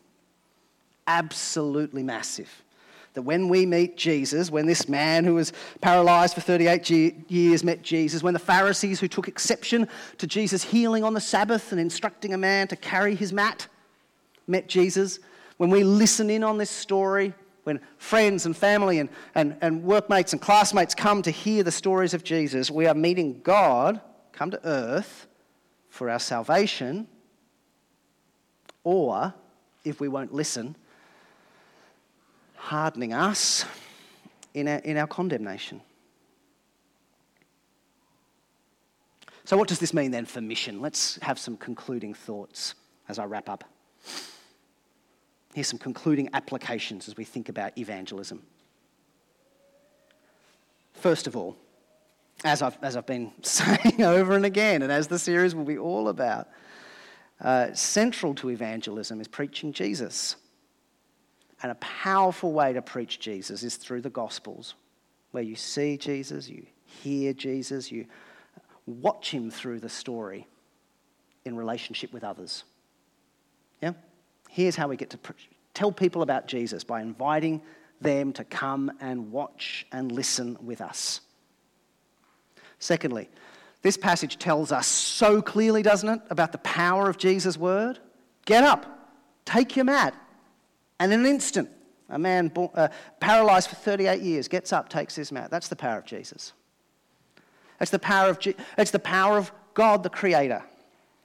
[1.07, 2.64] Absolutely massive
[3.14, 6.90] that when we meet Jesus, when this man who was paralyzed for 38
[7.31, 9.88] years met Jesus, when the Pharisees who took exception
[10.19, 13.67] to Jesus healing on the Sabbath and instructing a man to carry his mat
[14.46, 15.19] met Jesus,
[15.56, 17.35] when we listen in on this story,
[17.65, 22.15] when friends and family and, and, and workmates and classmates come to hear the stories
[22.15, 24.00] of Jesus, we are meeting God
[24.33, 25.27] come to earth
[25.90, 27.09] for our salvation,
[28.85, 29.35] or
[29.85, 30.77] if we won't listen,
[32.59, 33.65] hardening us
[34.54, 35.81] in our, in our condemnation.
[39.44, 40.83] So, what does this mean then for mission?
[40.83, 42.75] Let's have some concluding thoughts
[43.09, 43.65] as I wrap up.
[45.54, 48.42] Here's some concluding applications as we think about evangelism.
[50.92, 51.56] First of all,
[52.44, 55.79] as I've, as I've been saying over and again, and as the series will be
[55.79, 56.48] all about,
[57.40, 60.37] uh, central to evangelism is preaching Jesus.
[61.63, 64.75] And a powerful way to preach Jesus is through the Gospels,
[65.33, 68.06] where you see Jesus, you hear Jesus, you
[68.87, 70.46] watch him through the story
[71.44, 72.65] in relationship with others.
[73.83, 73.92] Yeah?
[74.48, 75.19] Here's how we get to
[75.75, 77.61] tell people about Jesus by inviting
[78.00, 81.21] them to come and watch and listen with us.
[82.79, 83.29] Secondly,
[83.83, 87.98] this passage tells us so clearly, doesn't it, about the power of Jesus' word?
[88.44, 89.11] Get up,
[89.44, 90.15] take your mat,
[91.01, 91.71] and in an instant,
[92.09, 92.88] a man born, uh,
[93.21, 95.51] paralyzed for 38 years gets up, takes his mat.
[95.51, 96.53] That's the power of Jesus.
[97.81, 98.38] It's the power of,
[98.77, 100.63] it's the power of God, the Creator.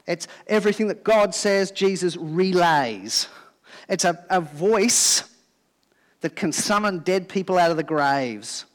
[0.05, 3.27] It's everything that God says Jesus relays.
[3.89, 5.23] It's a, a voice
[6.21, 8.65] that can summon dead people out of the graves,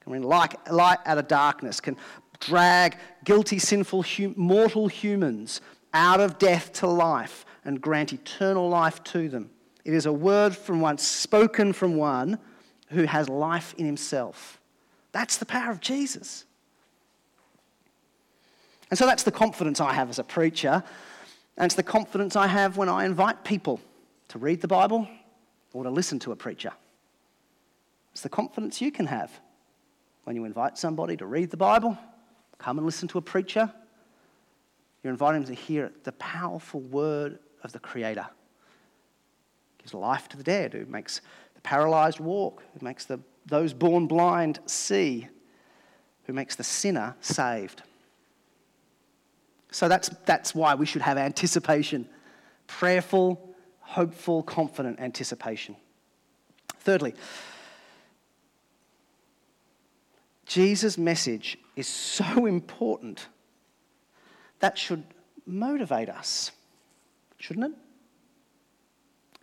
[0.00, 1.96] can bring light, light out of darkness, can
[2.40, 5.60] drag guilty, sinful, hum, mortal humans
[5.92, 9.50] out of death to life and grant eternal life to them.
[9.86, 12.40] It is a word from one, spoken from one
[12.88, 14.60] who has life in himself.
[15.12, 16.44] That's the power of Jesus.
[18.90, 20.82] And so that's the confidence I have as a preacher.
[21.56, 23.80] And it's the confidence I have when I invite people
[24.26, 25.06] to read the Bible
[25.72, 26.72] or to listen to a preacher.
[28.10, 29.30] It's the confidence you can have
[30.24, 31.96] when you invite somebody to read the Bible,
[32.58, 33.72] come and listen to a preacher.
[35.04, 38.26] You're inviting them to hear the powerful word of the Creator
[39.86, 41.20] gives life to the dead, who makes
[41.54, 45.28] the paralyzed walk, who makes the, those born blind see,
[46.24, 47.82] who makes the sinner saved.
[49.70, 52.08] So that's, that's why we should have anticipation
[52.66, 55.76] prayerful, hopeful, confident anticipation.
[56.80, 57.14] Thirdly,
[60.46, 63.28] Jesus' message is so important
[64.58, 65.04] that should
[65.46, 66.50] motivate us,
[67.38, 67.85] shouldn't it?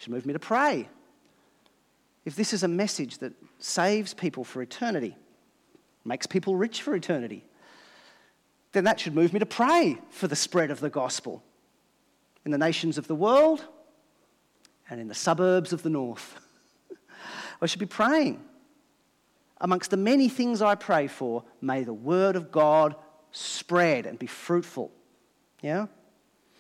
[0.03, 0.89] Should move me to pray.
[2.25, 5.15] If this is a message that saves people for eternity,
[6.03, 7.45] makes people rich for eternity,
[8.73, 11.41] then that should move me to pray for the spread of the gospel
[12.43, 13.65] in the nations of the world
[14.89, 16.37] and in the suburbs of the north.
[17.61, 18.43] I should be praying.
[19.61, 22.95] Amongst the many things I pray for, may the word of God
[23.31, 24.91] spread and be fruitful.
[25.61, 25.85] Yeah?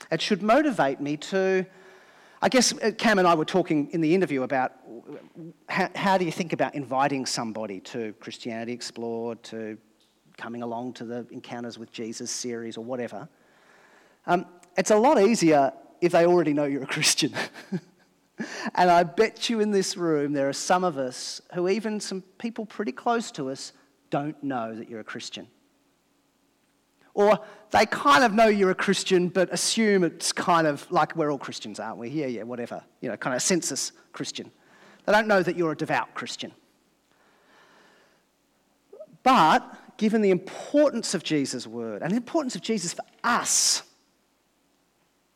[0.09, 1.65] It should motivate me to
[2.43, 4.73] I guess uh, Cam and I were talking in the interview about
[5.69, 9.77] how, how, do you think about inviting somebody to Christianity Explored, to
[10.35, 13.29] coming along to the Encounters with Jesus series or whatever.
[14.27, 15.71] Um, it's a lot easier
[16.01, 17.33] if they already know you're a Christian.
[18.75, 22.23] and I bet you in this room there are some of us who, even some
[22.39, 23.71] people pretty close to us,
[24.09, 25.47] don't know that you're a Christian.
[27.13, 27.39] Or
[27.71, 31.37] they kind of know you're a Christian, but assume it's kind of like we're all
[31.37, 32.09] Christians, aren't we?
[32.09, 32.83] Yeah, yeah, whatever.
[33.01, 34.51] You know, kind of census Christian.
[35.05, 36.51] They don't know that you're a devout Christian.
[39.23, 43.83] But given the importance of Jesus' word and the importance of Jesus for us,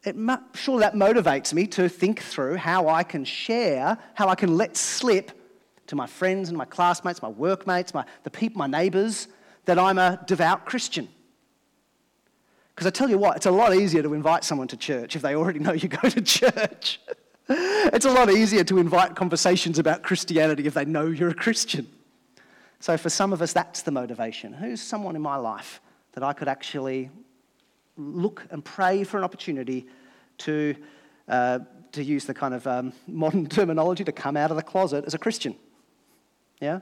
[0.03, 0.15] it
[0.53, 4.77] surely that motivates me to think through how I can share, how I can let
[4.77, 5.31] slip
[5.87, 9.27] to my friends and my classmates, my workmates, my, the people, my neighbours,
[9.65, 11.09] that I'm a devout Christian.
[12.77, 15.23] Because I tell you what, it's a lot easier to invite someone to church if
[15.23, 17.01] they already know you go to church.
[17.49, 21.87] it's a lot easier to invite conversations about Christianity if they know you're a Christian.
[22.79, 24.53] So for some of us, that's the motivation.
[24.53, 27.09] Who's someone in my life that I could actually
[27.97, 29.87] look and pray for an opportunity
[30.37, 30.75] to,
[31.27, 31.57] uh,
[31.93, 35.15] to use the kind of um, modern terminology, to come out of the closet as
[35.15, 35.55] a Christian?
[36.61, 36.81] Yeah?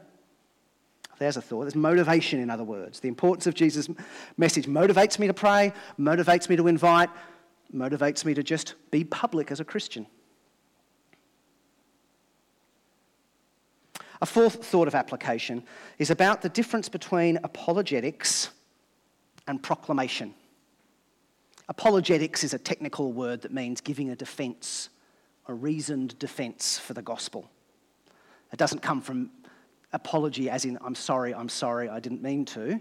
[1.17, 1.61] There's a thought.
[1.61, 2.99] There's motivation, in other words.
[2.99, 3.89] The importance of Jesus'
[4.37, 7.09] message motivates me to pray, motivates me to invite,
[7.73, 10.07] motivates me to just be public as a Christian.
[14.21, 15.63] A fourth thought of application
[15.99, 18.49] is about the difference between apologetics
[19.47, 20.33] and proclamation.
[21.67, 24.89] Apologetics is a technical word that means giving a defense,
[25.47, 27.49] a reasoned defense for the gospel.
[28.53, 29.31] It doesn't come from
[29.93, 32.79] apology, as in, I'm sorry, I'm sorry, I didn't mean to,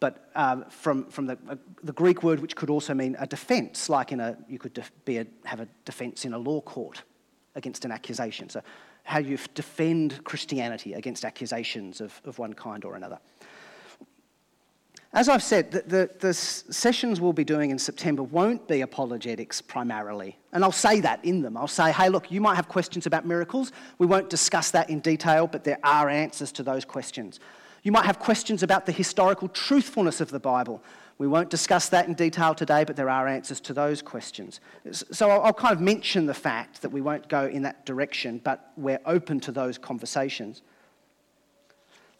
[0.00, 3.88] but um, from, from the, uh, the Greek word, which could also mean a defense,
[3.88, 7.02] like in a, you could def- be a, have a defense in a law court
[7.54, 8.48] against an accusation.
[8.48, 8.62] So,
[9.02, 13.18] how you defend Christianity against accusations of, of one kind or another.
[15.12, 19.60] As I've said, the, the, the, sessions we'll be doing in September won't be apologetics
[19.60, 20.38] primarily.
[20.52, 21.56] And I'll say that in them.
[21.56, 23.72] I'll say, hey, look, you might have questions about miracles.
[23.98, 27.40] We won't discuss that in detail, but there are answers to those questions.
[27.82, 30.80] You might have questions about the historical truthfulness of the Bible.
[31.18, 34.60] We won't discuss that in detail today, but there are answers to those questions.
[34.92, 38.40] So I'll, I'll kind of mention the fact that we won't go in that direction,
[38.44, 40.62] but we're open to those conversations.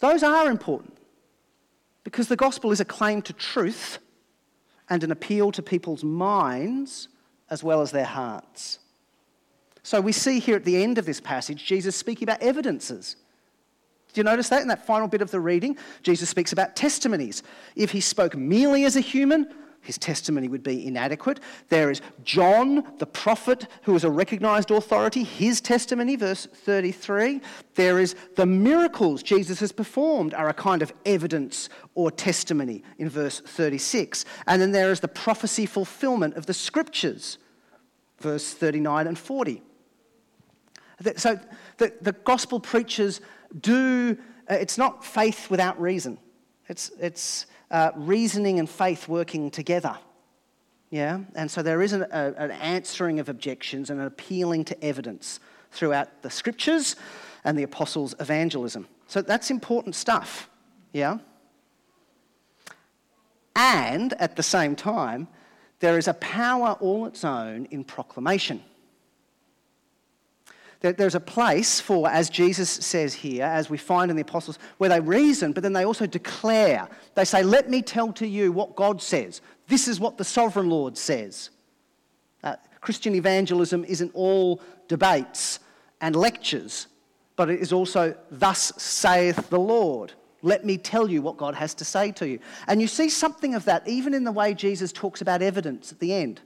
[0.01, 1.00] Those are important.
[2.11, 4.01] Because the gospel is a claim to truth
[4.89, 7.07] and an appeal to people's minds
[7.49, 8.81] as well as their hearts.
[9.85, 13.15] So we see here at the end of this passage Jesus speaking about evidences.
[14.13, 15.79] Do you notice that in that final bit of the reading?
[16.03, 17.45] Jesus speaks about testimonies.
[17.77, 19.47] If he spoke merely as a human,
[19.83, 21.41] his testimony would be inadequate.
[21.69, 27.41] There is John, the prophet, who is a recognized authority, his testimony, verse 33.
[27.75, 33.09] There is the miracles Jesus has performed are a kind of evidence or testimony in
[33.09, 34.25] verse 36.
[34.47, 37.39] And then there is the prophecy fulfillment of the scriptures,
[38.19, 39.63] verse 39 and 40.
[41.17, 41.41] So
[41.79, 43.23] the, the gospel preachers
[43.59, 44.19] do,
[44.51, 46.19] uh, it's not faith without reason.
[46.69, 49.97] It's, it's uh, reasoning and faith working together.
[50.91, 51.21] Yeah?
[51.35, 55.41] And so there is an, a, an answering of objections and an appealing to evidence
[55.71, 56.97] throughout the scriptures
[57.45, 58.89] and the apostles' evangelism.
[59.07, 60.49] So that's important stuff.
[60.93, 61.19] Yeah?
[63.55, 65.29] And at the same time,
[65.81, 68.63] there is a power all its own in proclamation.
[70.81, 74.89] There's a place for, as Jesus says here, as we find in the apostles, where
[74.89, 76.89] they reason, but then they also declare.
[77.15, 79.43] They say, Let me tell to you what God says.
[79.69, 81.51] This is what the sovereign Lord says.
[82.43, 85.61] Uh, Christian evangelism isn't all debates
[86.01, 86.87] and lectures,
[87.37, 90.15] but it is also, Thus saith the Lord.
[90.41, 92.39] Let me tell you what God has to say to you.
[92.67, 96.01] And you see something of that even in the way Jesus talks about evidence at
[96.01, 96.41] the end.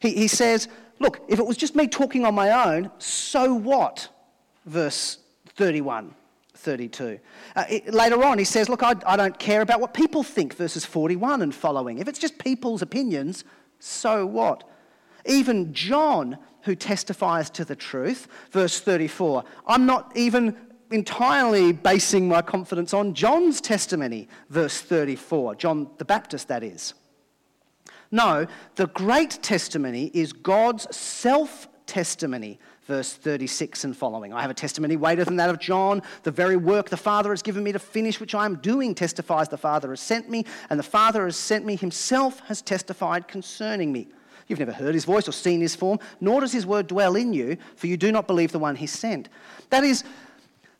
[0.00, 0.68] He, he says,
[1.00, 4.08] Look, if it was just me talking on my own, so what?
[4.64, 5.18] Verse
[5.56, 6.14] 31.
[6.60, 7.18] 32.
[7.56, 10.54] Uh, it, later on, he says, Look, I, I don't care about what people think,
[10.54, 11.98] verses 41 and following.
[11.98, 13.44] If it's just people's opinions,
[13.78, 14.64] so what?
[15.26, 20.54] Even John, who testifies to the truth, verse 34, I'm not even
[20.90, 26.94] entirely basing my confidence on John's testimony, verse 34, John the Baptist, that is.
[28.10, 34.32] No, the great testimony is God's self testimony, verse 36 and following.
[34.32, 36.02] I have a testimony greater than that of John.
[36.22, 39.48] The very work the Father has given me to finish, which I am doing, testifies
[39.48, 43.92] the Father has sent me, and the Father has sent me himself has testified concerning
[43.92, 44.08] me.
[44.46, 47.32] You've never heard his voice or seen his form, nor does his word dwell in
[47.32, 49.28] you, for you do not believe the one he sent.
[49.70, 50.02] That is,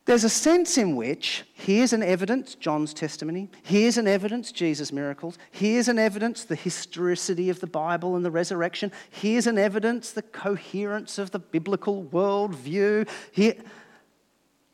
[0.05, 5.37] there's a sense in which here's an evidence, John's testimony, here's an evidence, Jesus' miracles,
[5.51, 10.23] here's an evidence, the historicity of the Bible and the resurrection, here's an evidence, the
[10.23, 13.55] coherence of the biblical worldview, here,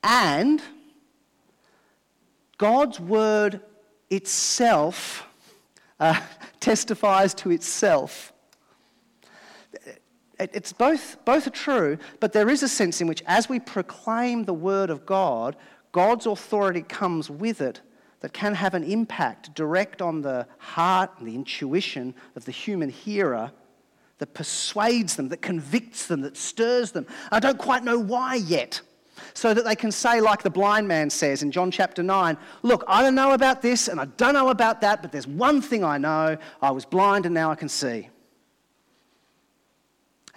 [0.01, 0.61] and
[2.57, 3.59] God's word
[4.09, 5.27] itself
[5.99, 6.19] uh,
[6.61, 8.31] testifies to itself
[10.39, 14.43] it's both, both are true, but there is a sense in which as we proclaim
[14.43, 15.55] the word of God,
[15.91, 17.81] God's authority comes with it
[18.19, 22.89] that can have an impact direct on the heart and the intuition of the human
[22.89, 23.51] hearer
[24.19, 27.05] that persuades them, that convicts them, that stirs them.
[27.31, 28.81] I don't quite know why yet.
[29.33, 32.83] So that they can say, like the blind man says in John chapter 9, Look,
[32.87, 35.83] I don't know about this and I don't know about that, but there's one thing
[35.83, 38.09] I know I was blind and now I can see.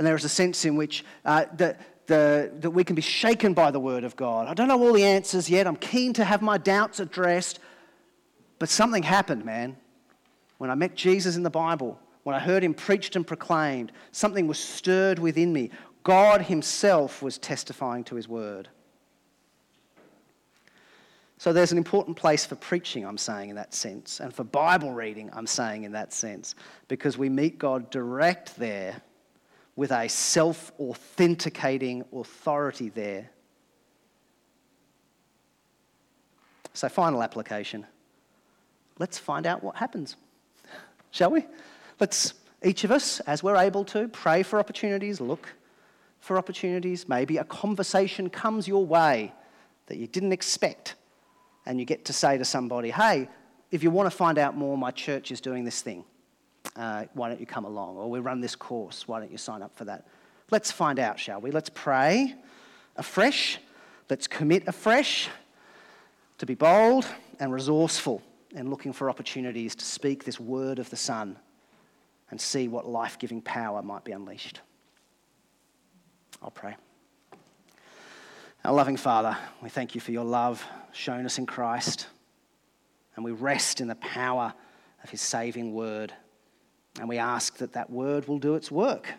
[0.00, 1.76] And there is a sense in which uh, the,
[2.06, 4.48] the, that we can be shaken by the Word of God.
[4.48, 5.66] I don't know all the answers yet.
[5.66, 7.58] I'm keen to have my doubts addressed.
[8.58, 9.76] But something happened, man.
[10.56, 14.46] When I met Jesus in the Bible, when I heard him preached and proclaimed, something
[14.46, 15.70] was stirred within me.
[16.02, 18.70] God Himself was testifying to His Word.
[21.36, 24.92] So there's an important place for preaching, I'm saying, in that sense, and for Bible
[24.92, 26.54] reading, I'm saying, in that sense,
[26.88, 29.02] because we meet God direct there
[29.80, 33.30] with a self authenticating authority there.
[36.74, 37.86] So, final application.
[38.98, 40.16] Let's find out what happens,
[41.12, 41.46] shall we?
[41.98, 45.48] Let's, each of us, as we're able to, pray for opportunities, look
[46.20, 47.08] for opportunities.
[47.08, 49.32] Maybe a conversation comes your way
[49.86, 50.94] that you didn't expect,
[51.64, 53.30] and you get to say to somebody, hey,
[53.70, 56.04] if you want to find out more, my church is doing this thing
[56.76, 57.96] uh, why don't you come along?
[57.96, 60.06] Or we run this course, why don't you sign up for that?
[60.50, 61.50] Let's find out, shall we?
[61.50, 62.34] Let's pray
[62.96, 63.58] afresh.
[64.08, 65.28] Let's commit afresh
[66.38, 67.06] to be bold
[67.38, 68.22] and resourceful
[68.54, 71.36] and looking for opportunities to speak this word of the Son
[72.30, 74.60] and see what life giving power might be unleashed.
[76.42, 76.76] I'll pray.
[78.64, 82.08] Our loving Father, we thank you for your love shown us in Christ,
[83.16, 84.52] and we rest in the power
[85.02, 86.12] of his saving word.
[86.98, 89.14] And we ask that that word will do its work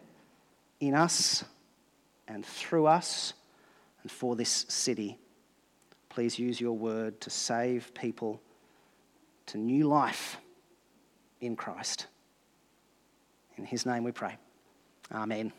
[0.79, 1.43] in us
[2.27, 3.33] and through us
[4.01, 5.17] and for this city.
[6.09, 8.41] Please use your word to save people
[9.47, 10.37] to new life
[11.39, 12.07] in Christ.
[13.57, 14.37] In his name we pray.
[15.11, 15.53] Amen.